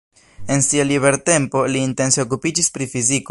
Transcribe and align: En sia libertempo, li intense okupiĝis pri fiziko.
En 0.55 0.63
sia 0.67 0.85
libertempo, 0.91 1.63
li 1.75 1.83
intense 1.89 2.25
okupiĝis 2.27 2.75
pri 2.79 2.91
fiziko. 2.95 3.19